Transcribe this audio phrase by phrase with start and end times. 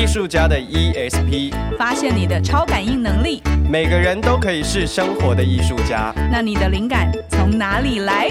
[0.00, 3.42] 艺术家的 ESP，发现你的超感应能力。
[3.70, 6.10] 每个人都可以是生活的艺术家。
[6.32, 8.30] 那你的灵感从哪里来？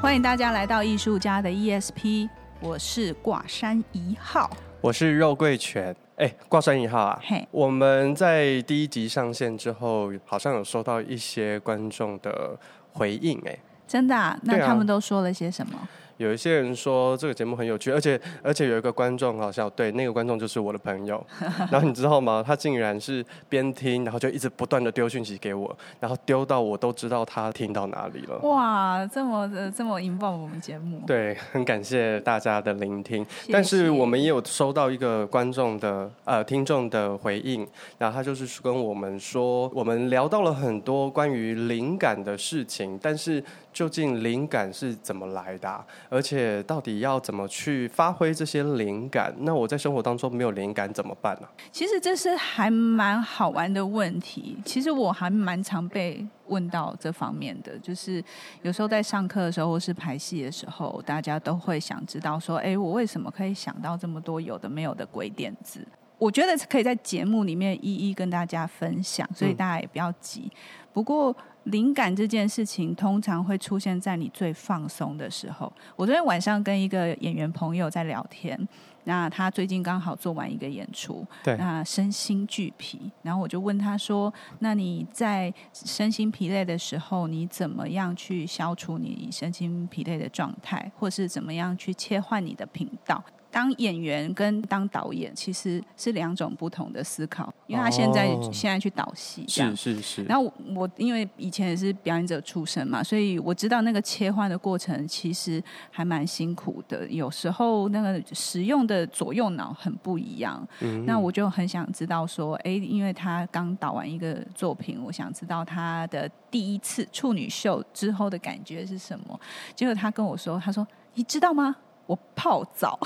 [0.00, 2.28] 欢迎大家来到艺术家的 ESP，
[2.60, 4.48] 我是挂山一号，
[4.80, 5.94] 我是肉桂犬。
[6.16, 7.44] 哎，挂山一号啊！Hey.
[7.50, 12.56] 我们在第一集上线之后，好像有收到一些观众的
[12.92, 13.58] 回应，哎，
[13.88, 14.38] 真的啊？
[14.42, 15.88] 那他们都说了些什么？
[16.18, 21.24] 有一些人说这个节目很有趣，而且而且有一个观众好像对，那个观众就是我的朋友，
[21.72, 22.44] 然后你知道吗？
[22.46, 28.38] 他竟然是边听，然后就一直不断的丢讯息给我，然后丢到我都知道他听到哪里了。
[28.40, 31.00] 哇，这么呃这么引爆我们节目。
[31.06, 33.24] 对，很感谢大家的聆听。
[33.24, 33.52] 谢谢。
[33.52, 43.42] 但是我们也有收到一个观众的呃听众的回应，然后他就是跟我们说，我们聊到了很多关于灵感的事情，但是。
[43.70, 45.86] 究竟灵感是怎么来的啊？
[46.10, 49.34] 而且到底要怎么去发挥这些灵感？
[49.40, 51.48] 那我在生活当中没有灵感怎么办呢？
[51.70, 54.56] 其实这是还蛮好玩的问题。
[54.64, 58.24] 其实我还蛮常被问到这方面的，就是
[58.62, 65.86] 有时候在上课的时候或是排戏的时候，大家都会想知道说：哎，我为什么可以想到这么多有的没有的鬼点子？
[66.18, 70.50] 我觉得可以在节目里面一一跟大家分享，所以大家也不要急。
[70.50, 70.58] 嗯。
[70.92, 71.36] 不过。
[71.64, 75.70] 灵感这件事情通常会出现在你最放松的时候。
[75.96, 78.58] 我昨天晚上跟一个演员朋友在聊天，
[79.04, 82.98] 那他最近刚好做完一个演出，对，那身心俱疲。
[83.22, 100.22] 然后我就问他说：“那你在身心疲累的时候，你怎么样去消除你身心疲累的状态，或是怎么样去切换你的频道？”当演员跟当导演其实是两种不同的思考，因为他现在、哦、现在去导戏，是是是。
[100.24, 107.08] 然后我，我因为以前也是表演者出身嘛，所以我知道那个切换的过程其实还蛮辛苦的。
[107.08, 110.66] 有时候那个使用的左右脑很不一样。
[110.80, 111.04] 嗯。
[111.06, 119.40] 那我就很想知道说，哎，因为他刚导完一个作品，我想知道他的第一次处女秀之后的感觉是什么。
[119.74, 121.74] 结果他跟我说，他说：“你知道吗？”
[122.08, 122.98] 我泡澡，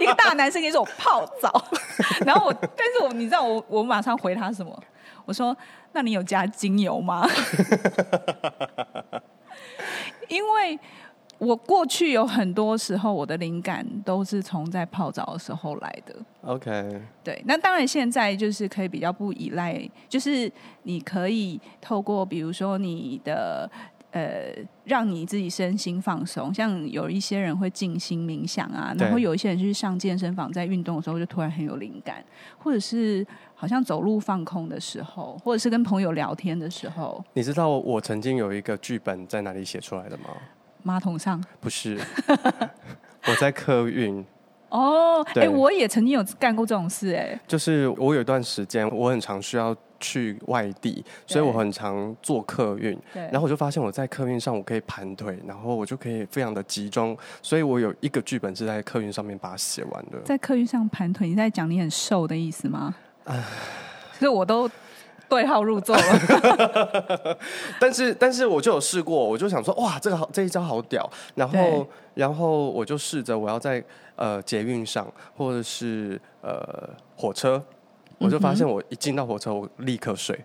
[0.00, 1.62] 一个大男生跟你说我泡澡，
[2.24, 4.74] 然后我，但是我，你知道我，我马上回他什么？
[5.26, 5.54] 我说，
[5.92, 7.28] 那你有加精油吗？
[10.28, 10.80] 因为
[11.36, 16.16] 我过去有很多时候，我的灵感都是从在泡澡的时候来的。
[16.46, 20.50] OK，对，那当然现在就是可以比较不依赖，就是
[20.84, 23.70] 你可以透过比如说你的。
[24.16, 24.50] 呃，
[24.84, 32.24] 让你自己身心放松，像有一些人会静心冥想啊，然后有一些人去上健身房，在运动的时候就突然很有灵感，
[32.56, 37.22] 或者是好像走路放空的时候，或者是跟朋友聊天的时候。
[37.34, 40.30] 你知道我曾经有一个剧本在哪里写出来的吗？
[40.82, 41.44] 马桶上？
[41.60, 42.00] 不是，
[43.28, 44.24] 我在客运。
[44.70, 49.76] 哦，哎，我也曾经有干过这种事，哎，就是我有一段时间，我很常需要。
[50.00, 60.18] 去外地，所以我很常坐客运，然后我就发现我在客运上我可以盘腿，然后我就可以非常的集中，所以我有一个剧本是在客运上面把它写完的。
[60.24, 62.94] 在客运上盘腿，你在讲你很瘦的意思吗？
[64.12, 64.70] 其实我都
[65.28, 67.38] 对号入座了。
[67.80, 71.10] 但是，但是我就有试过，我就想说，哇，这个好，这一招好屌。
[71.34, 73.82] 然后，然后我就试着我要在
[74.14, 77.62] 呃捷运上，或者是呃火车。
[78.18, 80.38] 我就发现，我一进到火车，我立刻睡，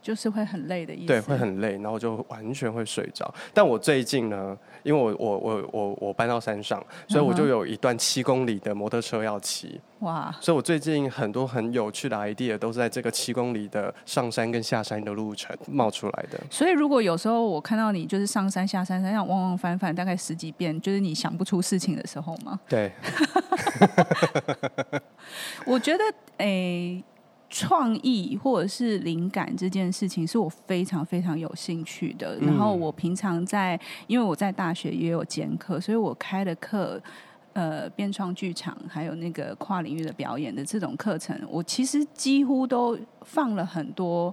[0.00, 1.06] 就是会很累的意思。
[1.06, 3.32] 对，会很累，然后就完全会睡着。
[3.52, 9.80] 但我最近呢，因为我我我我我搬到山上，所以我就有一段七公里的摩托车要骑。
[10.00, 10.34] 哇！
[10.40, 16.40] 所以我最近很多很有趣的 idea 都是在这个七公里的上山跟下山的路程冒出来的。
[16.48, 22.58] 所以如果有时候我看到你就是上山下山，山上往往返返大概十几遍，就是你想不出事情的时候吗？
[22.66, 22.90] 对。
[25.66, 26.04] 我觉得，
[26.38, 27.04] 诶、欸，
[27.48, 32.38] 创意或者是灵感这件事情是我非常非常有兴趣的。
[32.38, 37.00] 然后我平常在，因为我在大学也有兼课，所以我开的课，
[37.52, 44.32] 呃，编创剧场还有那个跨领域的表演的这种课程，我其实几乎都放了很多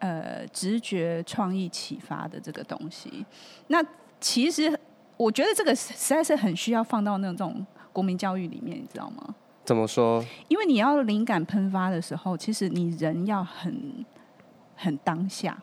[0.00, 3.24] 呃直觉创意启发的这个东西。
[3.68, 3.80] 那
[4.20, 4.76] 其实
[5.16, 9.34] 我觉得这个实在是很需要放到那种国民教育里面，你知道吗？
[9.68, 10.24] 怎么说？
[10.48, 14.02] 因为你要灵感喷发的时候，其实你人要很
[14.74, 15.58] 很当下，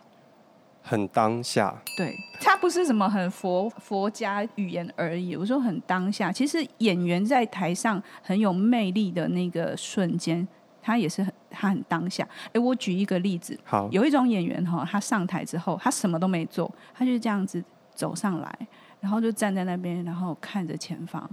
[0.84, 1.76] 很当下。
[1.98, 5.36] 对，它不是什么很佛佛家语言而已。
[5.36, 10.48] 我说很当下，其实演员在台上很有魅力的那个瞬间，
[10.84, 12.28] 他也是很他很当下。
[12.54, 17.64] 哎，我举一个例子，好，有一种演员哈，他上台之后，他什么都没做，他就是这样子
[17.96, 18.68] 走上来，
[19.00, 21.28] 然后就站在那边，然后看着前方，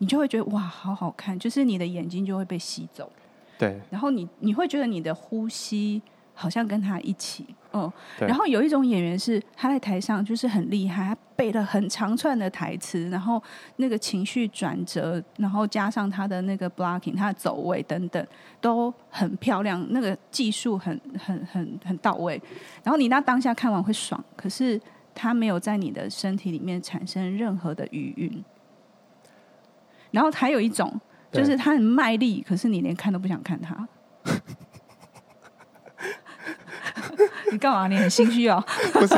[0.00, 3.10] 你就会觉得哇，好好看，就是你的眼睛就会被吸走，
[3.56, 6.02] 对，然后你你会觉得你的呼吸。
[6.32, 7.44] 好像跟他一起，
[7.74, 13.42] 嗯，对然后有一种演员是他在台上就是很厉害，他背了很长串的台词，然后
[13.76, 18.26] 那个情绪转折，然后加上他的那个 blocking，他的走位等等
[18.58, 22.40] 都很漂亮，那个技术很很很很到位。
[22.82, 24.80] 然后你那当下看完会爽，可是
[25.14, 28.42] 他没有在你的身体里面产生任何的余韵。
[30.10, 31.00] 然后还有一种
[31.32, 33.88] 就是他很卖力，可是你连看都不想看他。
[37.52, 37.88] 你干嘛？
[37.88, 38.62] 你很心虚哦？
[38.92, 39.14] 不是，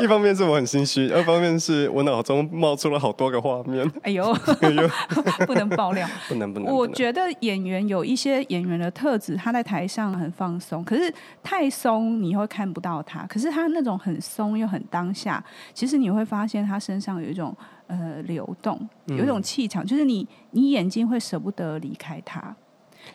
[0.00, 3.88] 一方面是我很心虚，二方面是我脑中冒出了好多个画面。
[4.02, 4.30] 哎呦，
[4.60, 4.88] 哎呦，
[5.46, 6.74] 不能爆料，不能不能。
[6.74, 13.24] 我觉得演员有一些演员的特质，他在台上很放松，可是太松你会看不到他。
[13.26, 15.42] 可是他那种很松又很当下，
[15.72, 17.56] 其实你会发现他身上有一种
[17.92, 22.56] 呃流动，有一种气场，嗯、就是你你眼睛会舍不得离开他。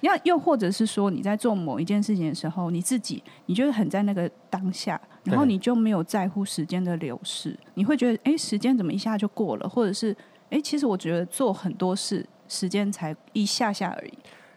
[0.01, 9.67] 要又或者是说你在做某一件事情的时候，你自己你就是很在那个当下，然后你就没有在乎时间的流逝，你会觉得哎，时间怎么一下就过了？
[9.67, 10.15] 或者是
[10.51, 14.13] 哎，其实我觉得做很多事时间才一下下而已。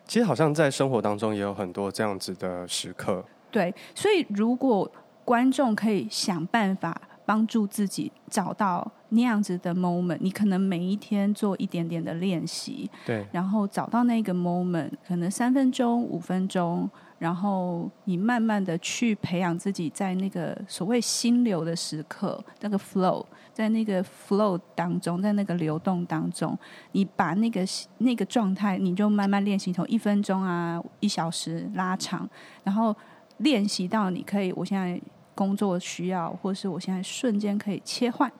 [0.06, 3.24] 其实好像在生活当中也有很多这样子的时刻。
[3.50, 4.90] 对，所以如果
[5.24, 7.00] 观众可以想办法。
[7.30, 16.90] 帮助自己找到那样子的 moment，你可能每一天做一点点的练习，对，然后找到那个 moment，可能三分钟、五分钟，
[17.20, 26.58] 然后你慢慢的去培养自己在那个所谓心流的时刻，那个 flow，在那个 flow 当中，在那个流动当中，
[26.90, 27.64] 你把那个
[27.98, 32.28] 那个状态，你就慢慢练习，从一分钟啊、一小时拉长，
[32.64, 32.92] 然后
[33.36, 35.00] 练习到你可以，我现在。
[35.40, 38.30] 工作需要，或是我现在瞬间可以切换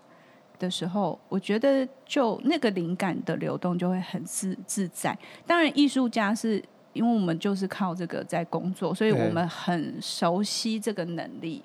[0.58, 5.16] 的时候，我觉得就那个灵感的流动就会很自自在。
[5.46, 6.62] 当然，艺术家是
[6.92, 11.62] 因为我们就是靠这个在工作，所以我们很熟悉这个能力。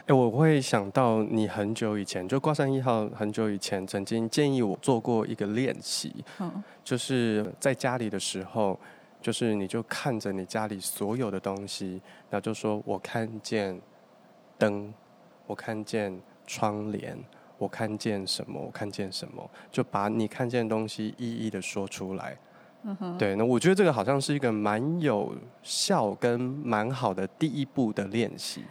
[0.00, 8.76] 哎、欸，我会想到你很久以前，就挂上一号很久以前，曾经建议我做过一个练习，嗯，就是在家里的时候，
[9.20, 13.80] 就是你就看着你家里所有的东西，然后就说我看见。
[14.62, 14.94] 灯，
[15.48, 16.16] 我看见
[16.46, 17.18] 窗帘，
[17.58, 18.60] 我看见什么？
[18.60, 19.50] 我看见什么？
[19.72, 22.38] 就把你看见的东西一一的说出来。
[22.84, 28.62] 嗯哼，对，那我觉得这个好像是一个蛮有效跟蛮好的第一步的练习。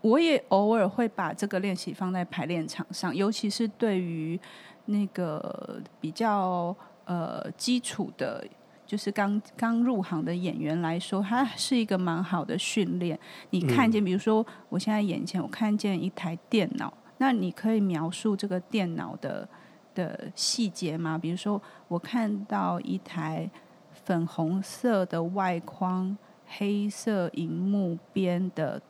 [0.00, 4.38] 我也偶尔会把这个练习放在排练场上，尤其是对于
[4.84, 6.76] 那个比较
[7.06, 8.46] 呃基础的。
[8.86, 13.18] 就是刚刚入行的演员来说，它是一个蛮好的训练。
[13.50, 19.48] 你看见，比如说，我现在眼前我看见一台电脑，那你可以描述这个电脑的
[19.94, 21.16] 的细节吗？
[21.16, 23.50] 比如说，我看到一台
[23.90, 26.16] 粉红色的外框、
[26.46, 28.80] 黑色荧幕边的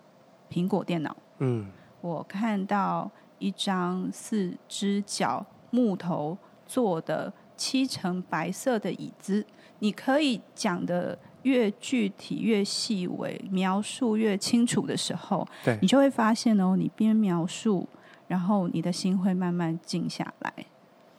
[0.51, 1.17] 苹果电脑。
[1.39, 1.71] 嗯，
[2.01, 6.37] 我看到一张四只脚木头
[6.67, 9.45] 做的漆成白色的椅子。
[9.81, 17.87] 你可以讲的越具体、越细微，描述越清楚的时候，对你就会发现哦，你边描述，
[18.29, 20.53] 然后你的心会慢慢静下来。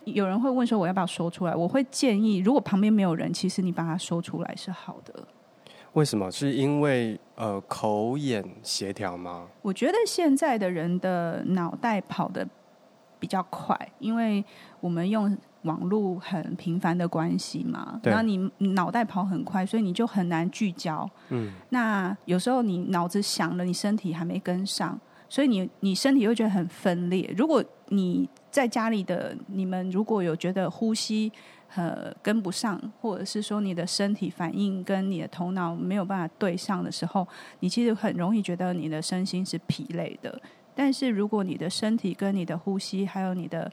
[0.05, 5.27] 有人会问说：“我要不要说出来？”我会建议，如果旁边没有人，其实你把它说出来是好的。
[5.93, 6.31] 为什么？
[6.31, 9.47] 是因为呃口眼协调吗？
[9.61, 12.47] 我觉得现在的人的脑袋跑得
[13.19, 14.43] 比较快，因为
[14.79, 15.37] 我们用。
[15.65, 18.37] 网络很频繁的关系嘛，然后你
[18.73, 21.07] 脑袋跑很快，所以你就很难聚焦。
[21.29, 27.33] 嗯，那有时候你脑子想了，你身体还没跟上，所以你你身体会觉得很分裂。
[27.37, 31.31] 如果你在家里的你们如果有觉得呼吸
[31.75, 37.27] 呃跟不上，或者是说你的身体反应跟你的头脑没有办法对上的时候，
[37.59, 40.41] 你其实很容易觉得你的身心是疲累的。
[40.77, 43.71] 但是如果你的身体跟你的呼吸还有你的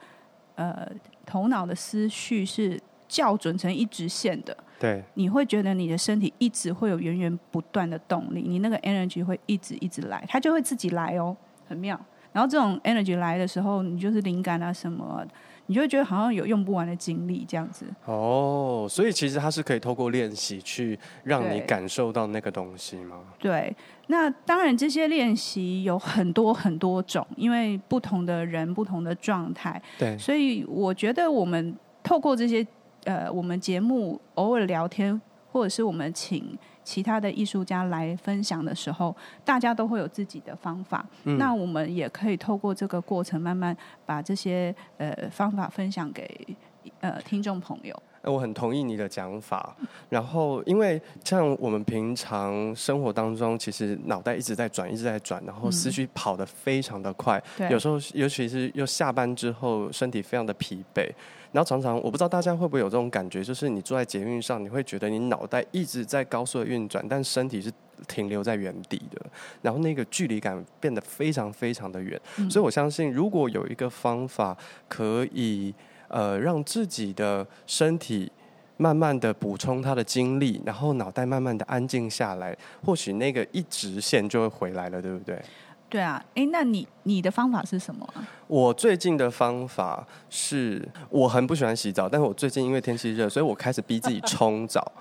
[0.55, 0.89] 呃，
[1.25, 11.37] 头脑的思绪是校准成一直线的，对，你会觉得你的身体一直会有源源不断的动力，你那个 energy 会一直一直来，它就会自己来哦，
[11.69, 11.99] 很妙。
[12.33, 15.25] 然后这种 energy 来的时候，你就是灵感啊什么。
[15.67, 17.87] 你就会觉得好像有用不完的精力这样子。
[18.05, 23.21] 哦，所以其实它是可以透过练习去让你感受到那个东西吗？
[23.39, 23.75] 对，
[24.09, 32.67] 那当然这些练习有很多很多种，因为不同的人不同的状态，对，所以我觉得我们透过这些
[33.05, 41.05] 呃，我们节目偶尔聊天或者是我们请其他的艺术家来分享的时候，大家都会有自己的方法。
[41.25, 46.57] 嗯、那我们也可以透过这个过程，慢慢把这些呃方法分享给
[47.01, 48.03] 呃听众朋友。
[48.25, 49.77] 我很同意你的讲法，
[50.09, 61.11] 然后因为像我们平常生活当中，其实脑袋一直在转，一直在转，然后思绪跑得非常的快，嗯、有时候尤其是又下班之后，身体非常的疲惫，
[61.51, 67.73] 然后常常我不知道大家会不会有这种感觉，就是你坐在捷运上，你会觉得你脑袋一直在高速的运转，但身体是
[68.07, 69.21] 停留在原地的，
[69.63, 75.75] 然后那个距离感变得非常非常的远，嗯、所以我相信如果有一个方法可以。
[76.13, 78.31] 呃，让自己的身体
[78.77, 85.43] 慢慢的补充他的精力，然后脑袋慢慢的安静下来，或许那个一直线就会回来了，对不对？
[85.89, 88.27] 对啊，哎，那你你的方法是什么啊？
[88.47, 94.93] 我最近的方法是，我很不喜欢洗澡，但是我最近因为天气热，所以我开始逼自己冲澡。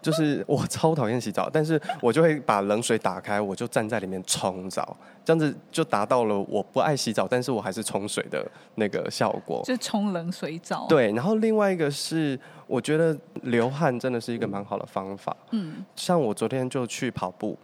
[0.00, 9.62] 就是我超讨厌洗澡，但是我就会把冷水打开，我就站在里面冲澡，这样子就达到了我不爱洗澡，但是我还是冲水的那个效果。
[9.64, 10.86] 就冲冷水澡。
[10.88, 15.36] 对，然后另外一个是，我觉得流汗真的是一个蛮好的方法。
[15.50, 17.58] 嗯，像我昨天就去跑步，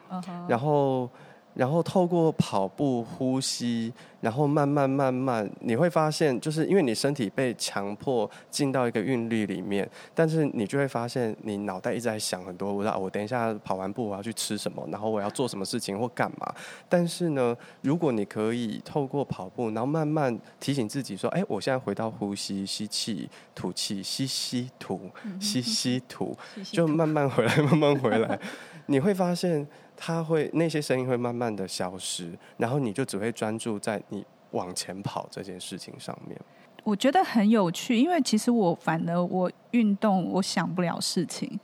[0.49, 1.09] 然后。
[1.55, 16.53] 然后透过跑步呼吸，然后慢慢慢慢，你会发现，就是因为你身体被强迫进到一个韵律里面，但是你就会发现，你脑袋一直在想很多，我我等一下跑完步我要去吃什么，然后我要做什么事情或干嘛。
[16.89, 25.09] 但是呢，如果你可以透过跑步，然后慢慢提醒自己说，哎，我现在回到呼吸，吸气，吐气，吸吸吐，
[25.41, 26.37] 吸吸吐，
[26.73, 28.41] 就慢慢回来，慢慢回来，
[28.87, 29.65] 你会发现。
[29.97, 36.39] 它会那些声音会慢慢的消失，然后你就只会专注在你往前跑这件事情上面。
[36.83, 41.59] 我觉得很有趣，因为其实我反而我运动我想不了事情。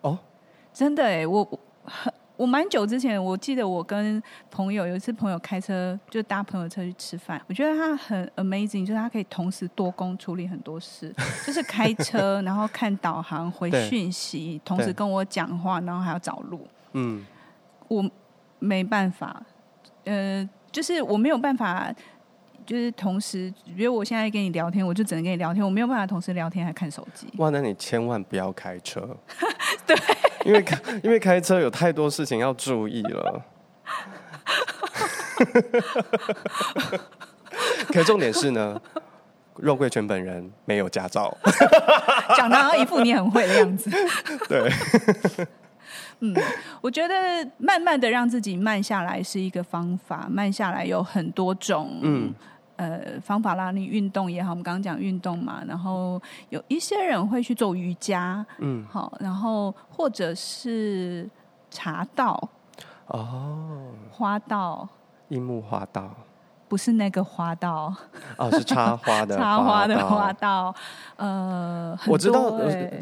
[0.00, 0.18] 哦，
[0.72, 1.44] 真的哎，我
[1.84, 4.20] 很我蛮久之前，我记得我跟
[4.50, 11.14] 朋友有一次朋友开车就搭朋友车去吃饭，我觉得他很 amazing，就是他可以同时多工处理很多事，
[11.46, 16.66] 就是开车，然后看导航回讯息，同时跟我讲话，然后还要找路。
[16.92, 17.24] 嗯。
[17.88, 18.08] 我
[18.58, 19.42] 没办法，
[20.04, 21.92] 呃，就是我没有办法，
[22.66, 27.26] 就是同时，比如我现在跟你聊天，我就只能跟你聊天，我没有办法同时聊天还看手机。
[27.38, 29.16] 哇，那你千万不要开车，
[29.86, 29.96] 对，
[30.44, 33.42] 因为开因为开车有太多事情要注意了。
[37.88, 38.80] 可重点是呢，
[39.56, 41.34] 肉桂犬本人没有驾照，
[42.36, 43.90] 讲的一副你很会的样子。
[44.48, 44.70] 对。
[46.20, 46.34] 嗯，
[46.80, 47.14] 我觉得
[47.58, 50.26] 慢慢的让自己慢下来是一个方法。
[50.30, 52.34] 慢下来有很多种，嗯，
[52.76, 53.70] 呃，方法啦。
[53.70, 61.28] 你运动也好，我们刚刚讲运动嘛，然后有一些人会去做瑜伽，嗯，好，然后或者是
[61.70, 62.48] 茶道，
[63.06, 64.88] 哦，花道，
[65.28, 66.14] 樱木花道。
[66.68, 67.94] 不是那个花道。
[68.36, 70.74] 哦，是插花的 插花的花道。
[71.16, 72.52] 呃，我知道，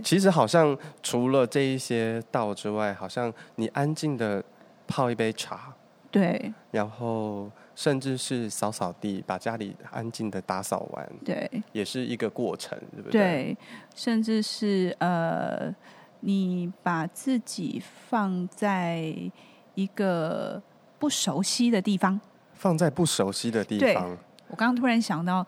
[0.03, 4.43] 其实好像除了这一些道之外，好像你安静的
[4.87, 5.73] 泡一杯茶，
[6.11, 13.21] 对，然后甚至是扫扫地，把家里安静的打扫完，对，也是一个过程，对不对？
[13.21, 13.59] 对，
[13.95, 15.75] 甚至是呃，
[16.21, 19.15] 你把自己放在
[19.75, 20.63] 一个
[20.99, 22.19] 不熟悉的地方。
[22.57, 24.17] 放在不熟悉的地方。
[24.49, 25.47] 我刚刚突然想到，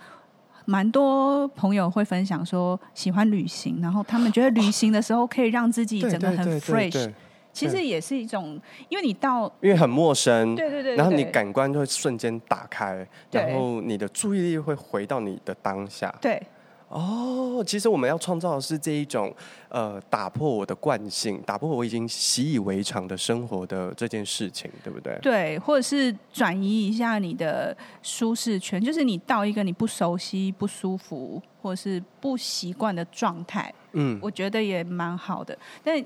[0.64, 7.12] 蛮多朋友会分享说喜欢旅行，然后他们觉得旅行的时候可以让自己整个很 fresh。
[7.52, 16.14] 其实也是一种，因为你到因为很陌生，对对对，然后你感官就会瞬间打开，然后你的注意力会回到你的当下。
[16.20, 16.40] 对。
[16.88, 19.30] 哦，其实我们要创造的是这一种，
[19.68, 25.18] 呃，打破我的惯性，打破我已经习以为常的生活的这件事情，对不对？
[25.20, 35.56] 对，或者是转移一下你的舒适圈，就是你到一个你不熟悉、不舒服或者是不习惯的状态，嗯，我觉得也蛮好的。
[35.84, 36.02] 但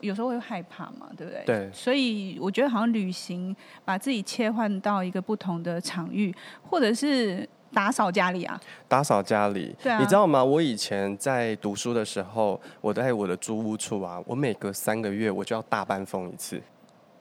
[0.00, 1.44] 有时候会害怕嘛，对不对？
[1.46, 1.70] 对。
[1.72, 6.34] 所以我觉得好像旅行，把自己切换到一个不同的场域，
[6.68, 7.48] 或者是。
[7.74, 8.60] 打扫家里啊！
[8.88, 10.42] 打扫家里，对啊，你知道吗？
[10.42, 16.62] 我以前在读书的时候，我在我的租屋处啊，我每隔三个月我就要大班风一次。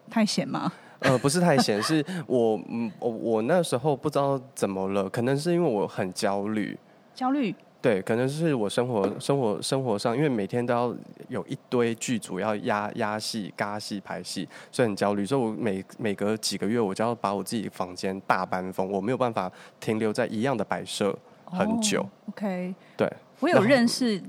[0.10, 0.72] 太闲吗？
[1.00, 6.78] 呃，不是太闲， 是我嗯，我我那时候不知道怎么了，可能是因为我很焦虑。
[7.14, 7.54] 焦虑。
[7.84, 10.96] 对，可能是我生活、生活、生活上，因为每天都要
[11.28, 15.26] 有一堆剧组要压压戏、嘎戏、排戏，所以很焦虑。
[15.26, 21.14] 所以我每每隔几个月，我就要把我自己房间大搬风，我没有办法停留在一样的摆设
[21.44, 22.00] 很久。
[22.00, 23.12] Oh, OK，对，
[23.42, 24.24] 我有认识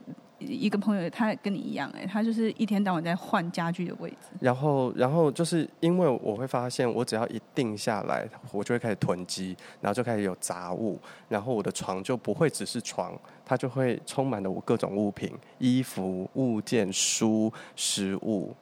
[0.47, 4.29] 一个朋友，他跟你一样，哎，他就是一天到晚在换家具的位置。
[4.41, 13.13] 然后，然后就是因为我会发现，我只要一定下来，我就会开始囤积，然后就开始有杂物，然后我的床就不会只是床，
[13.45, 18.55] 它就会充满了我各种物品、衣服、物件、书、食物。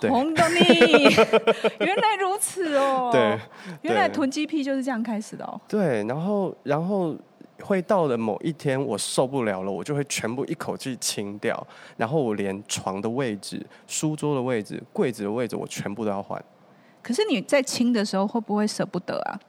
[0.00, 1.04] 红豆你，
[1.84, 3.10] 原来如此哦。
[3.12, 3.36] 对，
[3.82, 5.60] 原来囤积癖就是这样开始的哦。
[5.66, 7.16] 对，然后，然后。
[7.62, 16.42] 会到了某一天，我受不了了，我就会全部一口气清掉，然后我连床的位置、书桌的位置、柜子的位置，我全部都要换。
[17.02, 19.40] 可是你在清的时候会不会舍不得啊？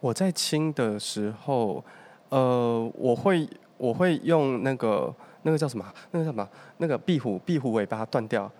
[0.00, 1.84] 我在清的时候，
[2.30, 5.84] 呃，我会我会用那个那个叫什么？
[6.12, 6.48] 那个叫什么？
[6.78, 8.50] 那个壁虎壁虎尾巴断掉。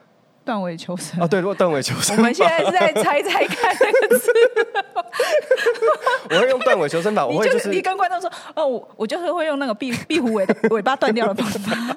[0.50, 1.28] 断尾求生啊！
[1.28, 4.32] 对，如果断尾求生，我们现在是在猜猜看那个字。
[6.28, 11.96] 我会用断尾求生法，我会就是你跟观众说，哦，我我就是会用那个壁壁虎尾 尾巴断掉的方法。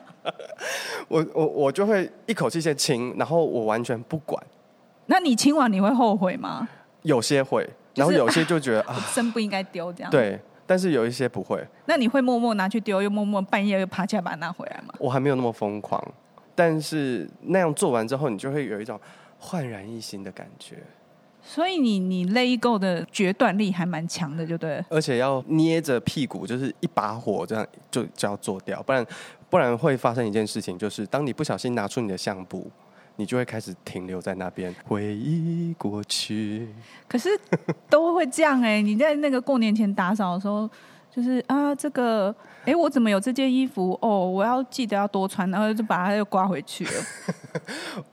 [1.08, 4.40] 我我我就会一口气先清，然后我完全不管。
[5.08, 6.70] 那你清完你会后悔吗？
[7.02, 10.12] 有些会，然后有些就觉得 啊，真不应该丢这样。
[10.12, 11.60] 对，但是有一些不会。
[11.88, 14.94] 那你会默默拿去丢，又默默半夜又爬起来把它拿回来吗？
[15.00, 16.00] 我还没有那么疯狂。
[16.56, 19.00] 但是那样做完之后，你就会有一种
[19.40, 20.78] 焕然一新的感觉。
[21.42, 24.84] 所以你你 let go 的决断力还蛮强的，就对。
[24.90, 29.06] 而且要捏着屁股，就是一把火这样就就要做掉，不然
[29.50, 32.72] 不然会发生一件事情，就是当你不小心拿出你的相簿，
[33.18, 36.70] 你就会开始停留在那边回忆过去。
[37.08, 37.30] 可是
[37.90, 40.70] 都会这样哎、欸，你在那个过年前打扫的时候。
[41.16, 43.96] 就是啊，这个，哎，我怎么有这件衣服？
[44.02, 46.92] 哦，我要记得要多穿，然后就把它又刮回去了。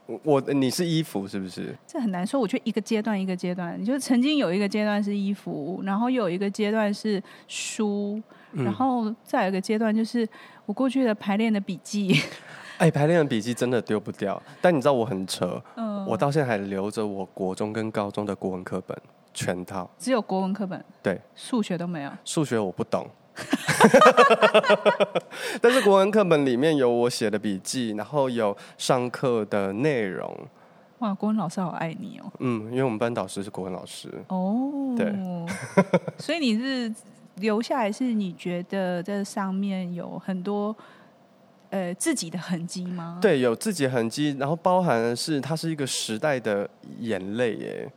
[0.23, 1.75] 我，你是衣服是不是？
[1.87, 2.39] 这很难说。
[2.39, 10.27] 我觉得一个阶段一个阶段，就是曾经有一个阶段是衣服，然后又有一个阶段是书，嗯、然后再有一个阶段就是
[10.67, 12.21] 我过去的排练的笔记。
[12.77, 18.95] 哎，排练的笔记真的丢不掉，但你知道我很扯，嗯，我到现在还留着我国中跟高中的国文课本。
[19.33, 22.11] 全套只有国文课本，对，数学都没有。
[22.25, 23.07] 数学我不懂，
[25.61, 30.35] 但是国文课本里面有我写的笔记，然后有上课的内容。
[30.99, 32.31] 哇，国文老师好爱你哦。
[32.39, 34.07] 嗯，因为我们班导师是国文老师。
[34.27, 35.11] 哦，对，
[36.19, 36.93] 所以你是
[37.35, 40.75] 留下来，是你觉得这上面有很多
[41.71, 43.17] 呃自己的痕迹吗？
[43.19, 47.91] 对，有自己的痕迹，然后包含的是它是一个时代的眼泪耶。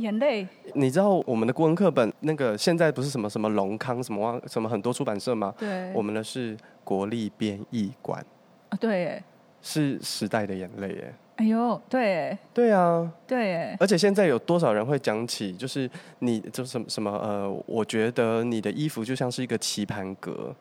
[0.00, 5.54] 眼泪，你知道我们的国文课本那个现在不是什么什么龙康什么什么很多出版社吗？
[5.58, 8.24] 对，我们的是国立编译馆
[8.70, 9.22] 啊，对，
[9.60, 11.14] 是时代的眼泪耶。
[11.36, 20.54] 哎呦，对，对啊，对，而且现在有多少人会讲起，就是你就什么什么呃，我觉得你的衣服就像是一个棋盘格，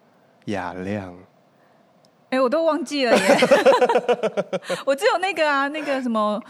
[0.45, 1.13] 雅亮。
[2.29, 3.37] 哎，我都忘记了耶，
[4.85, 6.41] 我只有那个啊，那个什么。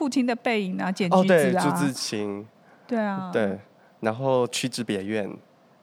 [0.00, 2.46] 父亲的背影啊，剪橘子啊，朱自清，
[2.86, 3.58] 对啊，对，
[4.00, 5.30] 然后屈之别院，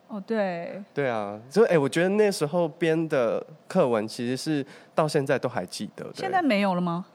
[0.08, 6.13] 哦，对，对啊，所以哎，我觉得那时候编的课文其实是到现在都还记得的。
[6.15, 7.06] 现在没有了吗？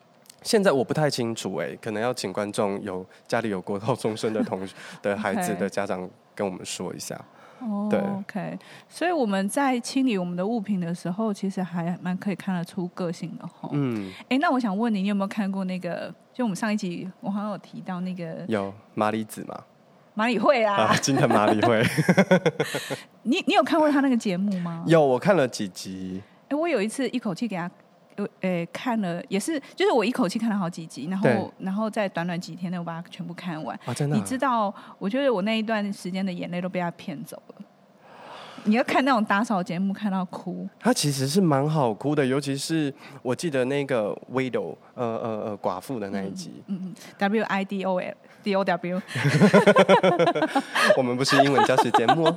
[0.43, 7.21] 现在我不太清楚，哎，可能要请观众有家里有国高中生的同学 的孩子的家长跟我们说一下。
[7.59, 8.57] 哦，对，OK，
[8.89, 13.69] 所以我们在清理我们的物品的时候，其实还蛮可以看得出个性的哈。
[13.73, 16.15] 嗯，哎，那我想问你，你有没有看过那个？
[16.33, 19.63] 就我们上一集，我好像有提到那个有马里子嘛，
[20.15, 21.83] 马里会啊，啊，金藤马里会。
[23.23, 24.83] 你你有看过他那个节目吗？
[24.87, 26.23] 有，我看了几集。
[26.49, 27.71] 哎，我有一次一口气给他，
[28.41, 33.79] 呃，看了，也是，就是我一口气看了好几集，然后，然后在短短几天内我把它全部看完。
[33.85, 34.17] 啊，真的？
[34.17, 37.57] 你知道，我觉得我那一段时间的眼泪都被他骗走了。
[38.65, 40.69] 你要看那种打扫节目，看到哭。
[40.79, 46.63] 他其实是蛮好哭的，尤其是我记得那个 widow，呃呃呃，寡妇的那一集。
[46.69, 49.03] 嗯嗯，W I D O L D O W。
[50.97, 52.33] 我们不是英文教学节目，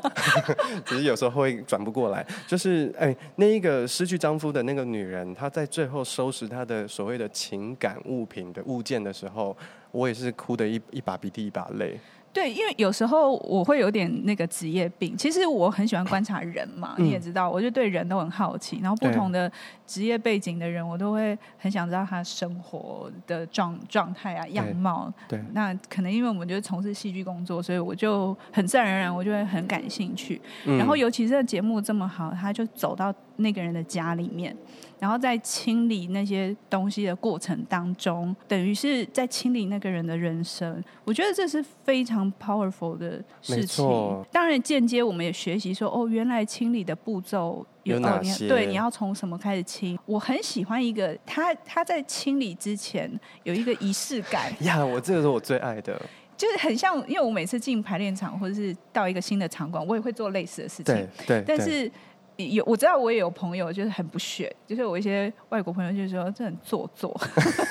[0.83, 2.25] 只是有时候会转不过来。
[2.47, 9.55] 就是哎，那一个失去丈夫的那个女人，她在最后收拾她的所谓的情感物品的物件的时候，
[9.91, 11.99] 我也是哭的一一把鼻涕一把泪。
[12.35, 15.15] 对，因为有时候我会有点那个职业病。
[15.15, 18.77] 其实我很喜欢观察人嘛，嗯、你也知道，我就对人都很好奇。
[18.81, 19.49] 然后不同的
[19.87, 25.09] 职业背景的人，我都会很想知道他生活的状状态啊、样貌。
[25.29, 30.41] 对，那可能因为我们就是从事戏剧工作，所以我就很自然而然，我就会很感兴趣。
[30.65, 34.55] 嗯、然后尤其是这个节目这么好，他就走到那个人的家里面，
[34.99, 40.83] 然后在清理那些东西的过程当中，等于是在清理那个人的人生。
[41.03, 43.85] 我觉得这是非常 powerful 的事情。
[44.31, 48.47] 当然，间接我们也学习说，哦，原来清理的步骤有哪些？
[48.47, 49.99] 对，你要从什么开始清？
[50.05, 53.11] 我很喜欢一个他他在清理之前
[53.43, 56.01] 有一个仪式感 呀，我这个是我最爱的，
[56.37, 60.85] 就是很像，因为我每次进排练场或者是到一个新的场馆，我也会做类似的事情。
[60.85, 61.91] 对对，但是。
[62.37, 67.15] 有我知道，我也有朋友就是很不屑，就是我一些外国朋友就说这很做作。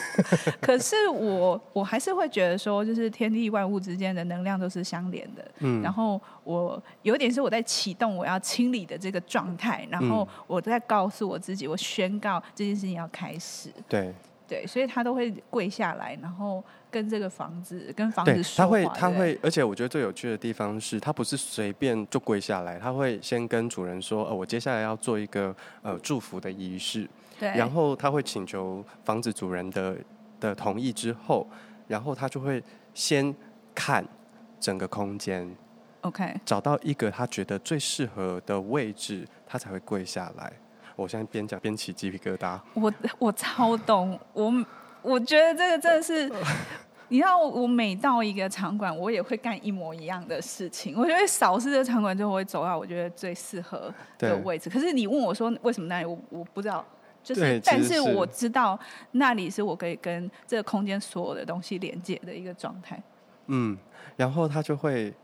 [0.60, 5.44] 可是我我还是会觉得说，就是天地万物之间的能量都是相连的。
[5.58, 5.82] 嗯。
[5.82, 13.70] 然后我有点是我在启动我要清理的这个状态，然后我在告诉我自己，我宣告这件事情要开始。
[13.88, 14.12] 对。
[14.46, 16.62] 对，所以他都会跪下来，然后
[16.94, 18.64] 跟这个房子跟房子说话。
[18.64, 27.08] 他会，他会，而且我觉得最有趣的地方是他不是随便就跪下来，他会先跟主人说：“呃，我接下来要做一个呃祝福的仪式。”
[27.40, 27.48] 对。
[27.48, 29.96] 然后他会请求房子主人的
[30.38, 31.44] 的同意之后，
[31.88, 32.62] 然后他就会
[32.94, 33.34] 先
[33.74, 34.06] 看
[34.60, 35.52] 整个空间
[36.02, 40.52] ，OK，找到一个他觉得最适合的位置，他才会跪下来。
[40.94, 42.56] 我现在边讲边起鸡皮疙瘩。
[42.74, 44.64] 我我超懂，我
[45.02, 46.32] 我觉得这个真的是，
[47.14, 50.98] 你知道，我每到一个场馆，我也会干一模一样的事情。
[50.98, 54.68] 我觉得扫视这个场馆之后，我会走到我觉得最适合的位置。
[54.68, 56.84] 可是你问我说为什么那里，我我不知道。
[57.22, 58.76] 就是，但是我知道
[59.12, 63.00] 那里是我可以跟这个空间所有的东西连接的一个状态。
[63.46, 63.78] 嗯，
[64.16, 65.14] 然后他就会。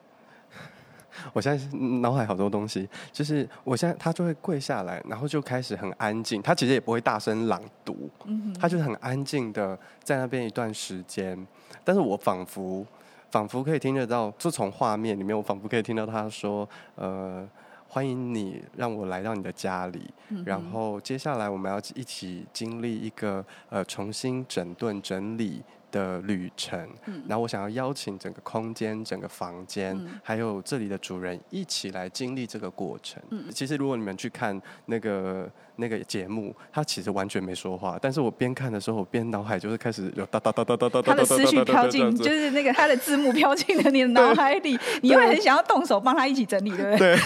[1.32, 6.40] 我现在脑海好多东西，就是我现在他就会跪下来，然后就开始很安静。
[6.42, 8.10] 他其实也不会大声朗读，
[8.58, 11.46] 他就是很安静的在那边一段时间。
[11.84, 12.86] 但是我仿佛
[13.30, 17.48] 仿佛可以听得到，就从画面里面，我仿佛可以听到他说：“呃，
[17.88, 20.12] 欢迎你，让我来到你的家里。
[20.44, 26.88] 然后接下来我们要一起经历一个呃重新整顿整理。”的旅程，
[27.28, 33.22] 然后我想要邀请整个空间、整个房间，还有这里的主人一起来经历这个过程。
[33.52, 47.16] 其实如果你们去看那个那个节目，他其实完全没说话，但是我边看的时候，我边脑海就是开始有哒哒哒哒哒哒，他的思绪飘进，就是那个他的字幕飘进了你的脑海里，你会很想要动手帮他一起整理，对不对？
[47.16, 47.18] 对。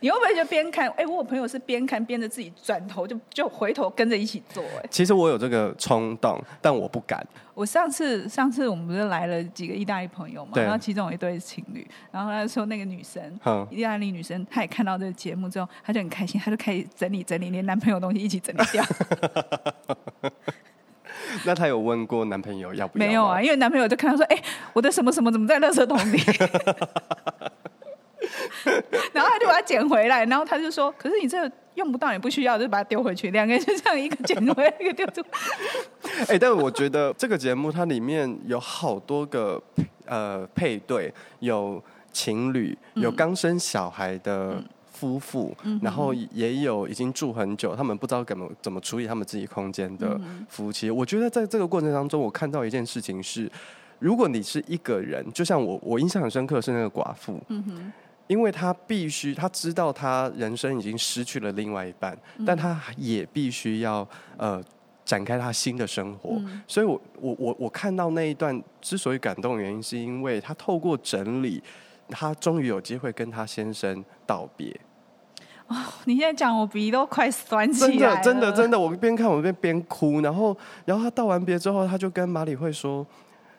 [0.00, 0.88] 你会不会就边看？
[0.90, 4.62] 哎、欸，我有朋友是边看边着自己转头就就回头跟着一起做。
[4.82, 7.26] 哎，其实我有这个冲动，但我不敢。
[7.54, 10.52] 我上次上次我们不是来了几个意大利朋友嘛？
[10.56, 13.22] 然后其中有一对情侣，然后他说那个女生，
[13.70, 18.84] 意大利女生，她也看到这个节目之后，她就很开心，她就开始整理整理，连男朋友东西一起整理掉。
[21.46, 23.06] 那她有问过男朋友要不要？
[23.06, 24.42] 没有啊，因为男朋友就看到说，哎、欸，
[24.74, 26.18] 我的什么什么怎么在垃圾桶里？
[29.12, 35.20] 然后他就把它捡回来，然后他就说：“可是你这个用不到，也不需要，就把它丢回去。”两个人就这样一个捡回来，一个丢出。
[36.20, 39.62] 哎、欸，但我觉得这个节目它里面有好多个
[40.06, 50.90] 呃配对，有情侣，有刚生小孩的夫妇，嗯、然后也有已经住很久，他们不知道怎么怎么处理他们自己空间的夫妻。
[50.90, 53.50] 我觉得在这个过程当中，我看到一件事情是：
[53.98, 57.38] 如果你是一个人，就像我，我印象很深刻是那个寡妇。
[57.48, 57.92] 嗯哼。
[58.26, 64.62] 因为他必须，他知道他人生已经失去了另外一半，嗯、但他也必须要呃
[65.04, 66.30] 展开他新的生活。
[66.38, 71.62] 嗯、所以我我我我看到那一段之所以感动的原因，是因为他透过整理，
[72.08, 74.74] 他终于有机会跟他先生道别。
[75.68, 78.20] 哦，你现在讲我鼻都快酸起来了。
[78.22, 83.06] 真的真的真的，我边看我边边哭，然后然后他道完别之后，他就跟马里会说。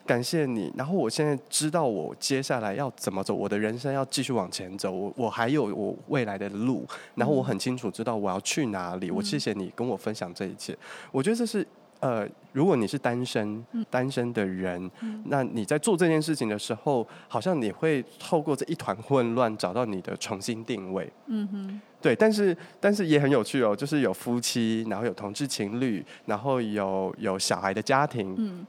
[0.08, 9.10] 感谢你，然后我现在知道我接下来要怎么走，我的人生要继续往前走，我我还有我未来的路，然后我很清楚知道我要去哪里。
[9.10, 10.74] 嗯、我谢谢你跟我分享这一切，
[11.12, 11.66] 我觉得这是
[12.00, 21.12] 呃，如果你是单身单身的人，嗯、那你在做这件事情的时候，好像你会透过这一团混乱找到你的重新定位。
[21.26, 28.34] 嗯哼，对，但是但是也很有趣哦，就是有夫妻，然后有同志情侣，然后有有小孩的家庭。
[28.38, 28.66] 嗯。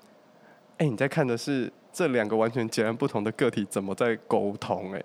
[0.79, 4.93] 哎，你在看的是这两个完全截然不同的个体怎么在沟通？
[4.93, 5.03] 哎，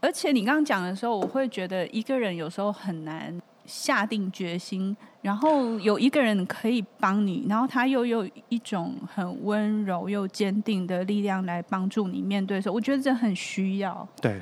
[0.00, 14.06] 而且你刚刚讲的时候，我会觉得一个人有时候很难下定决心，然后有一个人可以帮你，然后他又有一种很温柔又坚定的力量来帮助你面对的时候，我觉得这很需要。
[14.22, 14.40] 对，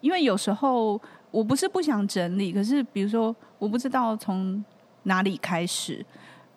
[0.00, 1.00] 因为有时候
[1.30, 4.64] 我不是不想整理，可是比如说我不知道从
[5.04, 6.04] 哪里开始。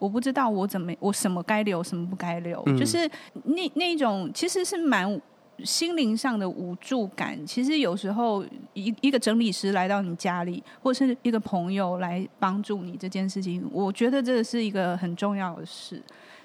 [0.02, 3.08] 我不知道我怎么，我什么该留，什么不该留，嗯、就是
[3.44, 5.22] 那那一种其实是蛮
[5.64, 16.02] 心灵上的无助感，其实有时候一一个整理师来到你家里，或是一个朋友来帮助你这件事情，我觉得这是一个很重要的事。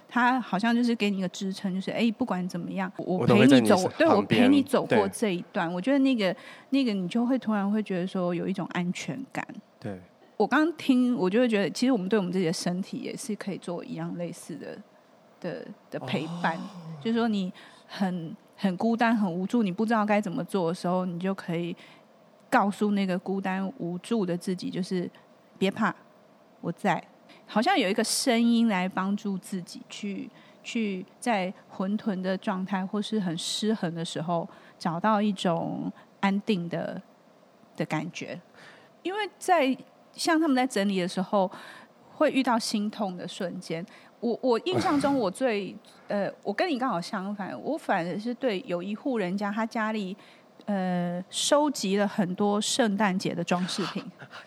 [0.08, 5.72] 他好像就是给你一个支撑，就是哎，不管怎么样，我陪你走，对，我陪你走过这一段。
[5.72, 6.34] 我觉得那个
[6.70, 9.44] 那个，你就会突然会觉得说有一种安全感。
[9.80, 10.00] 对，
[10.36, 14.78] 我刚刚听，我就会觉得，其实我们对我们自己的身体也是可以做一样类似的
[15.40, 16.60] 的的陪伴，哦、
[17.00, 17.52] 就是说你
[17.86, 21.74] 很很孤单、很无助，你不知道该怎么做的时候，你就可以
[22.50, 25.10] 告诉那个孤单无助的自己，就是
[25.58, 25.94] 别怕，
[26.60, 27.02] 我在。
[27.48, 30.28] 好像有一个声音来帮助自己去
[30.62, 37.00] 去在混沌的状态或是很失衡的时候，找到一种安定的
[37.76, 38.40] 的感觉。
[39.02, 39.76] 因为在
[40.16, 41.48] 像他们在整理的时候，
[42.14, 43.84] 会遇到心痛的瞬间。
[44.18, 45.76] 我我印象中，我最
[46.08, 50.16] 呃，我跟你刚好相反，我反而是对有一户人家，他家里。
[50.64, 54.02] 呃，收集了很多圣诞节的装饰品。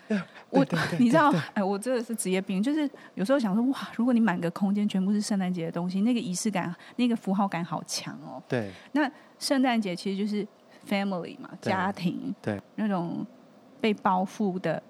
[0.50, 0.66] 我
[1.00, 8.44] 你知道，哎，我真的是职业病，就是有时候想说，哇，如果你满个空间全部是圣诞节的东西，那个仪式感、那个符号感好强哦。
[8.50, 8.70] 对。
[8.92, 10.46] 那圣诞节其实就是
[10.86, 12.36] family 嘛，家庭。
[12.42, 12.60] 对。
[12.76, 13.26] 那种
[13.80, 14.82] 被包覆的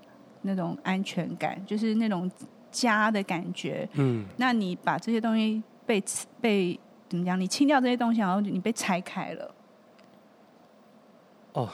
[0.41, 2.29] 那种安全感，就是那种
[2.71, 3.87] 家的感觉。
[3.93, 4.25] 嗯。
[4.37, 6.03] 那你把这些东西被
[6.39, 7.39] 被怎么讲？
[7.39, 9.55] 你清掉这些东西，然后你被拆开了。
[11.53, 11.67] 哦，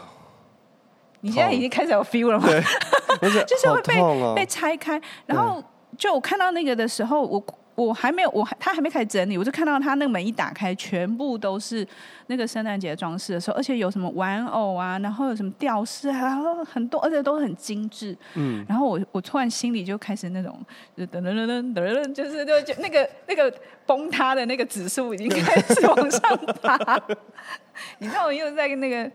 [1.21, 2.47] 你现在已经开始有 feel 了吗？
[3.47, 5.63] 就是会被、哦、被拆开，然后
[5.97, 7.43] 就我看到那个的时候，我
[7.75, 11.85] 我还没有，我他还没开始整理，我就看到他那个门一打开，全部都是
[12.27, 18.17] 那个圣诞节装饰的时候，而且有什么玩偶啊，然后有什么吊饰，然后很多，而且都很精致。
[18.35, 20.57] 嗯，然后我我突然心里就开始那种
[20.97, 23.53] 噔噔噔噔噔噔，就是就就那个那个
[23.85, 26.21] 崩塌的那个指数已经开始往上
[26.61, 26.99] 爬。
[27.99, 29.11] 你知道我又在那个。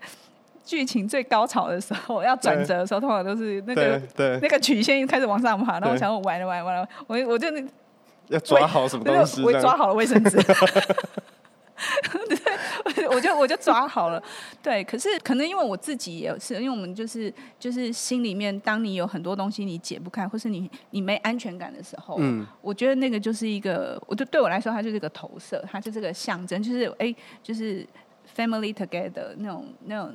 [0.63, 4.01] 剧情最高潮的时候，要转折的时候，通常都是那个
[4.41, 5.81] 那个曲线开始往上爬。
[5.81, 7.65] 然后我想，我完了完了完了，我我就那
[8.31, 10.39] 要抓好什么东西，我抓好了卫生纸。
[12.95, 14.23] 对，我就我就抓好了。
[14.63, 27.87] 对，可是可能因为我自己也是，因为我们就是就是心里面，当你有很多东西你解不开，或是你你没安全感的时候，嗯，我觉得那个就是一个，我就对我来说，它就是一个投射，它就是个象征，就是哎，就是。
[28.37, 30.15] Family together 那种那种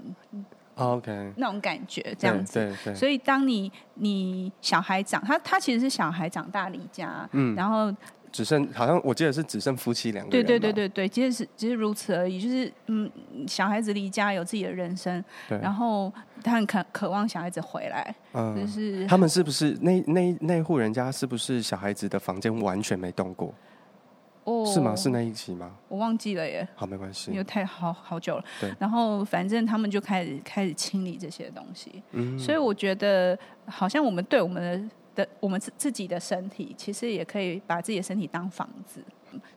[0.76, 2.94] ，OK，那种感觉这样子对。
[2.94, 7.94] 所以当你你小孩长，他他其实是小孩长大离家，嗯，然后
[8.32, 10.46] 只剩好像我记得是只剩夫妻两个人。
[10.46, 12.40] 对对对对对，其实是只是如此而已。
[12.40, 13.10] 就是嗯，
[13.48, 16.12] 小孩子离家有自己的人生，对，然后
[16.44, 23.54] 他很渴渴望小孩子回来，嗯，就是他们是不是那那那户人家是不是小孩子的房间完全没动过？
[24.46, 24.96] 哦，是吗？
[24.96, 25.76] 是那一集吗？
[25.90, 26.68] 我忘记了耶。
[26.76, 28.46] 好，没关系，因为太好好久了。
[28.62, 28.74] 对。
[28.80, 32.02] 然后反正他们就开始开始清理这些东西。
[32.12, 32.40] 嗯。
[32.40, 39.04] 所以我觉得，好像我们对我们的的我们自自己的身体，其实也可以把自己的身体当房子。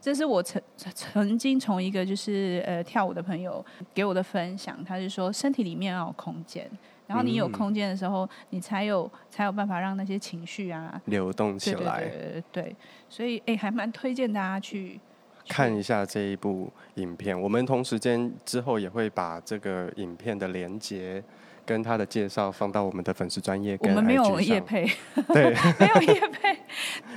[0.00, 6.68] 这是我曾曾经从一个就是呃跳舞的朋友给我的分享，他是说身体里面要有空间。
[7.08, 12.00] 然后你有空间的时候，嗯、你才有才有办法让那些情绪啊流动起来。
[12.00, 12.76] 对对对，对，对，
[13.08, 15.00] 所以哎，还蛮推荐大家去
[15.48, 17.38] 看一下这一部影片。
[17.40, 21.24] 我们同时间之后也会把这个影片的连接
[21.64, 23.78] 跟他的介绍放到我们的粉丝专业。
[23.80, 24.86] 我们 没有叶配，
[25.28, 26.58] 对，没有叶配。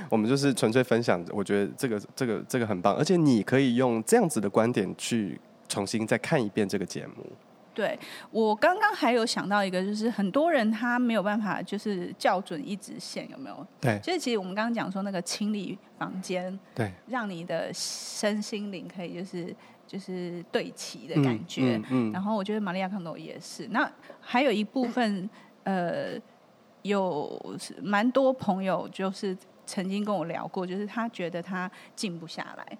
[0.08, 7.26] 我们就是纯粹分享，我觉得这个这个这个很棒，而且你可以用这样子的观点去重新再看一遍这个节目。
[7.74, 7.98] 对，
[8.30, 13.66] 我刚刚还有想到一个，就是很多人他没有办法就是校准一直线，有没有？
[13.80, 19.54] 对，就是其实我们刚刚讲说那个清理房间，对，让你的身心灵可以就是
[19.86, 21.76] 就是对齐的感觉。
[21.76, 23.66] 嗯，嗯，嗯，然后我觉得玛利亚康多也是。
[23.68, 25.28] 那还有一部分，
[25.64, 26.12] 呃，
[26.82, 32.78] 有蛮多朋友就是曾经跟我聊过，就是他觉得他静不下来。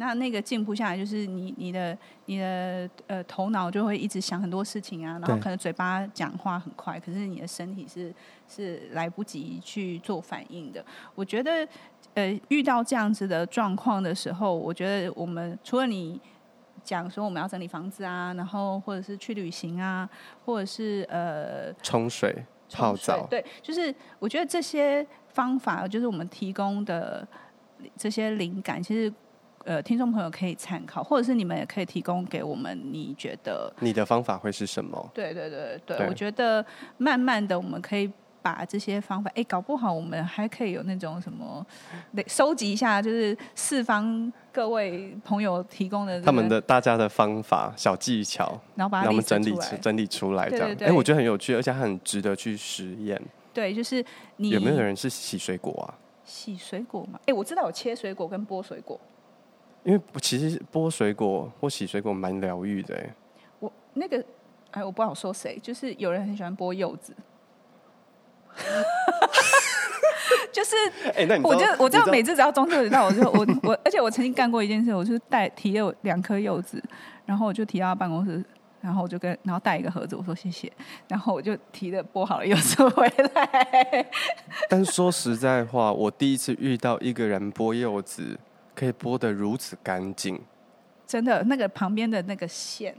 [0.00, 8.12] 那那个进步下来，就是你你的你的呃头脑就会一直想很多事情啊，然后可能嘴巴讲话很快，可是你的身体是
[8.48, 10.82] 是来不及去做反应的。
[11.14, 11.68] 我觉得
[12.14, 16.18] 呃遇到这样子的状况的时候，我觉得我们除了你
[16.82, 20.08] 讲说我们要整理房子啊，然后或者是去旅行啊，
[20.46, 27.28] 或者是呃冲水泡澡，对，就是我觉得这些方法就是我们提供的
[27.98, 29.12] 这些灵感，其实。
[29.64, 32.78] 呃，听众朋友可以参考，或者是你们也可以提供给我们。
[32.92, 35.10] 你觉得你的方法会是什么？
[35.12, 36.64] 对对对对，对我觉得
[36.96, 41.64] 慢慢的我们可以把这些方法，哎，搞不好我们还可以有那种什么，
[42.16, 53.20] 得收集一下，就是四方各位朋友提供的、这个、他们的大家的方法、小技巧，然后把它整理出整理出来，这样，哎，我觉得很有趣，而且很值得去实验。
[53.52, 54.02] 对，就是
[54.36, 55.94] 你有没有人是洗水果啊？
[56.24, 57.18] 洗水果嘛？
[57.26, 58.98] 哎，我知道有切水果跟剥水果，
[59.84, 62.94] 因为其实剥水果或洗水果蛮疗愈的。
[62.96, 63.14] 哎，
[63.58, 64.24] 我那个。
[64.72, 67.12] 哎，我不好说谁，就是有人很喜欢剥柚子，
[70.52, 70.76] 就是，
[71.12, 76.80] 哎，那我就我知道每次只要中秋节到，我就我我，而且我曾经干过一件事，我就是带提了两颗柚子，
[77.26, 78.44] 然后我就提到办公室，
[78.80, 80.72] 然后我就跟然后带一个盒子，我说谢谢，
[81.08, 84.06] 然后我就提着剥好了柚子回来。
[84.68, 88.38] 但是说实在话，我第一次遇到一个人剥柚子
[88.80, 90.40] 可以剥得如此干净，
[91.06, 92.96] 真的，那个旁边的那个线。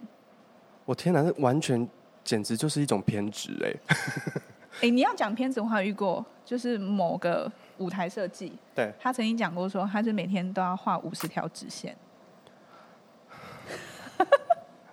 [0.86, 1.90] 我天哪，那完全
[2.24, 3.74] 简直就是一种偏执哎！
[4.84, 11.98] 哎，你要讲偏执，我还遇过，就是某个舞台设计，对，他曾经讲过说，他是每天都要画五十条直线，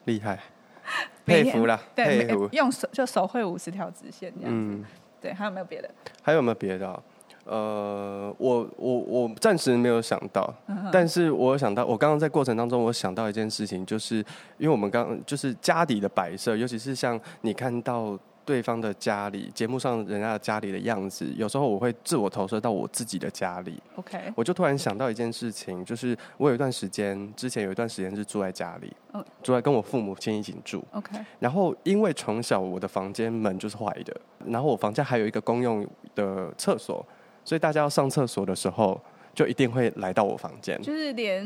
[0.07, 0.40] 厉害，
[1.27, 4.85] 佩服了，对，用手就手绘五十条直线这样子，嗯，
[5.20, 5.90] 对，还有没有别的？
[6.22, 7.03] 还有没有别的？
[7.48, 10.52] 呃，我我我暂时没有想到，
[10.92, 14.16] 但是我有想到，我刚刚在过程当中，我想到一件事情，就是
[14.58, 23.82] 因为我们刚刚就是家里的摆设，尤其是像你看到对方的家里，节目上人家的家里的样子，有时候我会自我投射到我自己的家里。
[23.96, 29.24] OK，我就突然想到一件事情，就是我有一段时间之前有一段时间是住在家里，oh.
[29.42, 30.84] 住在跟我父母亲一起住。
[30.92, 37.02] OK，然后因为从小我的房间门就是坏的，然后我房间还有一个公用的厕所。
[37.48, 39.00] 所以大家要上厕所的时候，
[39.34, 40.78] 就一定会来到我房间。
[40.82, 41.42] 就是连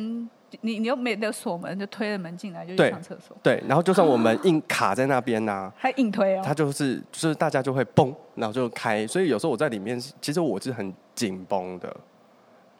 [0.61, 3.37] 你你又没得锁门，就推了门进来就去上厕所。
[3.41, 6.43] 对， 然后就算我们硬卡在那边呢、啊，还硬推哦。
[6.45, 9.07] 他就是就是大家就会崩，然后就开。
[9.07, 11.89] 所以有时候我在里面，其实我是很紧绷的，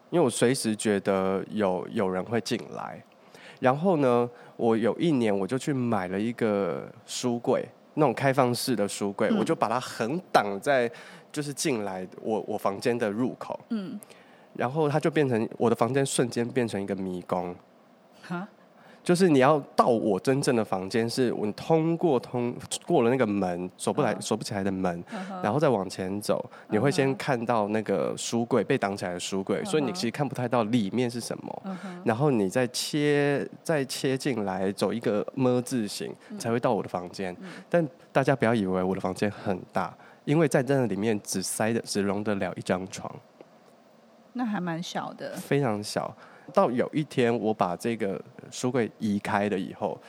[0.09, 3.01] 因为我随时觉得有有人会进来。
[3.61, 10.91] 然后呢，我有一年我就去买了一个书柜，那种开放式的书柜，嗯、我就把它横挡在。
[11.33, 13.99] 就是进来我我房间的入口，嗯，
[14.53, 17.53] 然后它就变成我的房间瞬间变成一个迷宫，
[18.21, 18.47] 哈，
[19.03, 25.03] 就是你要到我真正的房间，是我通过通过了那个门锁不来锁不起来的门，
[25.41, 31.63] 然后再往前走，你会先看到那个书柜被挡起来的书柜，所以你其实看不太到里面是什么，
[32.05, 37.35] 然后你再切再切进来，走一个么字形才会到我的房间，
[37.67, 39.91] 但大家不要以为我的房间很大。
[40.25, 43.13] 因为在这里面只塞的只容得了一张床，
[44.31, 46.15] 那还蛮小的，非常小。
[46.53, 49.99] 到有一天我把这个书柜移开了以后，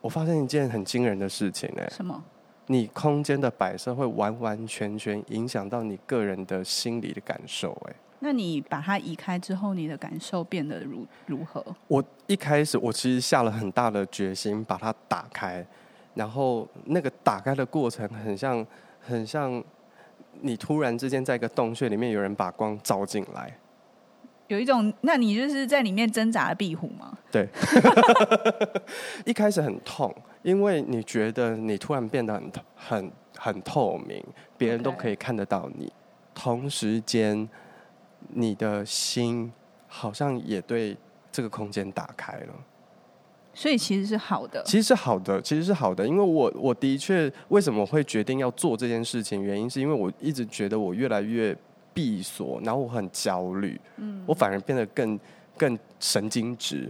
[0.00, 2.22] 我发现一件很惊人的事情哎，什么？
[2.66, 7.94] 你空间的摆设会完完全全影响到你个人的心理的感受哎。
[8.20, 11.64] 那你把它移开之后，你的感受变得如如何？
[11.86, 15.66] 我一开始我其实下了很大的决心把它打开，
[16.14, 18.66] 然后那个打开的过程很像。
[19.08, 19.62] 很像
[20.42, 23.58] 你突然之间在一个洞穴里面，有人把光照进来，
[24.48, 27.16] 有一种，那你就是在里面挣扎的壁虎吗？
[27.32, 27.48] 对，
[29.24, 34.22] 一开始很痛，因为你觉得你突然变得很很很透明，
[34.56, 35.92] 别人都可以看得到你.
[36.34, 37.48] 同时间
[38.28, 39.52] 你的心
[39.88, 40.96] 好像也对
[41.32, 42.54] 这个空间打开了。
[43.58, 51.56] 所以其实是好的，其实是好的，其实是好的，因为我我的确为什么会决定要做这件事情，原因是因为我一直觉得我越来越
[51.92, 55.18] 闭锁，然后我很焦虑，嗯，我反而变得更
[55.56, 56.88] 更神经质，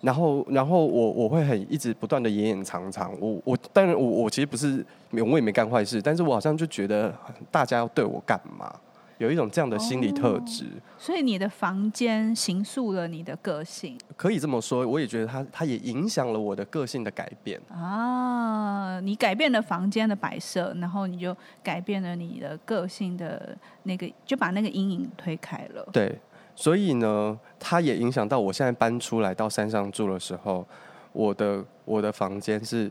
[0.00, 7.14] 然后然后我我会很一直不断的掩掩藏藏，我我当然我我其实不是我也没干坏事，但是我好像就觉得
[7.52, 8.74] 大家要对我干嘛？
[9.22, 14.84] 有一种这样的心理特质，哦，所以你的房间形塑了你的个性，可以这么说。
[14.84, 18.98] 我也觉得它，它也影响了我的个性的改变啊。
[18.98, 25.88] 你改变了房间的摆设，然后你就改变了你的个性的那个，就把那个阴影推开了。
[25.92, 26.18] 对，
[26.56, 30.66] 所以呢，它也影响到我现在搬出来到山上住的时候，
[31.12, 32.90] 我的我的房间是。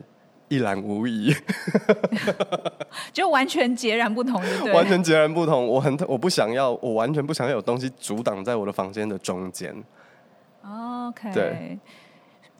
[0.52, 1.34] 一览无遗，
[3.10, 5.66] 就完全截然不同，对，完全截然不同。
[5.66, 9.74] 我很我不想要，我完全不想要有东西阻挡在我的房间的中间。
[10.62, 11.78] OK，对。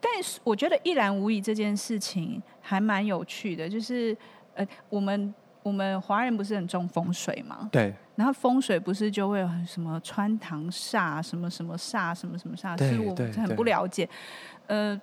[0.00, 4.16] 但是我觉得一览无遗这件事情还蛮有趣的，就是
[4.54, 7.68] 呃，我们我们华人不是很重风水嘛？
[7.70, 7.92] 对。
[8.16, 14.08] 然后风水不是就会有什么穿堂煞，什么什么煞，什么什么煞，是我很不了解。
[14.66, 14.98] 呃。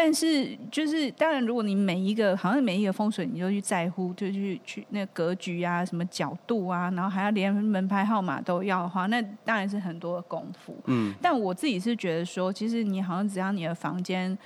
[0.00, 10.76] 但是就是当然，如果你每一个好像每一个风水，你都去在乎，就去去那个格局啊，什么角度啊，然后还要连门牌号码都要的话，那当然是很多的功夫。
[10.86, 14.38] 嗯，但我自己是觉得说，其实你好像只要你的房间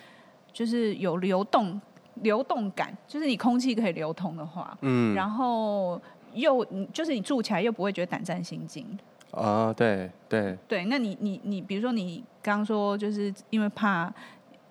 [0.55, 1.78] 就是有流动
[2.22, 6.00] 流动感，就是你空气可以流通的话，嗯，然后
[6.32, 8.86] 又就是你住起来又不会觉得胆战心惊。
[9.32, 14.11] 啊，对对对，那你你你，比如说你刚刚说，就是因为怕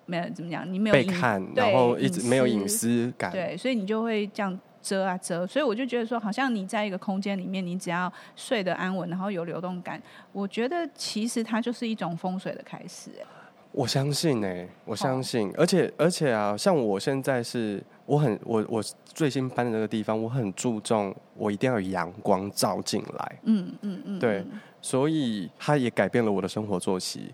[0.06, 13.10] 没有怎么讲，你没有被看，然后一直没有隐私感，对，所以你就会这样遮啊遮，所以我就觉得说，好像你在一个空间里面，你只要睡得安稳，然后有流动感，我觉得其实它就是一种风水的开始。
[13.70, 23.38] 我相信哎，我相信，而且而且啊，像我现在是，我很我我最新搬的那个地方，我很注重，我一定要有阳光照进来。
[23.44, 24.44] 嗯嗯嗯，对，
[24.82, 27.32] 所以它也改变了我的生活作息。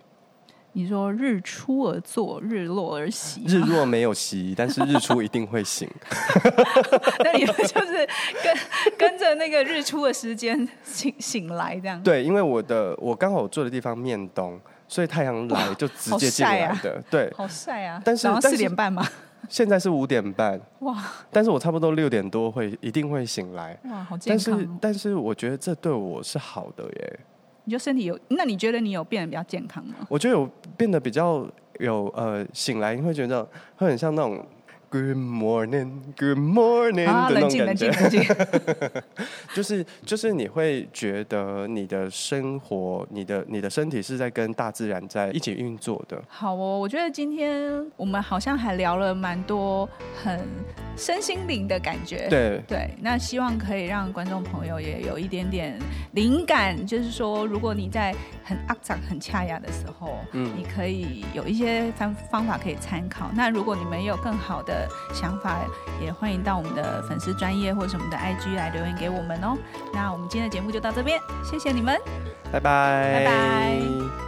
[0.79, 3.43] 你说日出而作，日落而息。
[3.49, 5.91] 日落没有息，但是日出一定会醒。
[7.25, 8.09] 那你们就是
[8.45, 8.57] 跟
[8.97, 12.01] 跟着那个日出的时间醒醒来这样？
[12.05, 14.61] 对，因为我的我刚好住的地方面东。
[14.91, 18.01] 所以太阳来就直接进来的，啊、对，好晒啊！
[18.03, 19.07] 但是四点半吗？
[19.47, 20.59] 现在是五点半。
[20.79, 20.97] 哇！
[21.31, 23.79] 但是我差不多六点多会一定会醒来。
[23.85, 24.57] 哇，好健康、哦！
[24.57, 27.21] 但是但是我觉得这对我是好的耶。
[27.69, 28.19] 你就身体有？
[28.29, 29.95] 那你觉得你有变得比较健康吗？
[30.09, 31.47] 我觉得有变得比较
[31.81, 33.47] 有呃，醒来你会觉得
[33.77, 34.43] 会很像那种。
[34.91, 38.23] Good morning, Good morning 的那种感觉，
[39.55, 46.23] 就是就是你会觉得你的生活、你的你的身体是在跟大自然在一起运作的。
[46.29, 49.87] 好哦，我觉得今天我们好像还聊了蛮多
[50.23, 50.41] 很
[50.97, 52.27] 身心灵的感觉。
[52.31, 55.79] 对对，那希望可以让观众朋友也有一点点
[56.13, 63.31] 灵感，就是说，如果你在很肮脏、很恰亚的时候，嗯，你可以有一些方方法可以参考。
[63.35, 64.78] 那如果你们有更好的
[65.13, 65.59] 想法，
[66.01, 69.57] 也欢迎到我们的粉丝专业或者我们的 IG 来留言给我们哦。
[69.95, 71.99] 那我们今天的节目就到这边，谢谢你们，
[72.53, 74.28] 拜拜，拜拜。